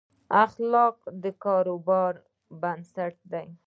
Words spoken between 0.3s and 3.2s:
اخلاق د کاروبار بنسټ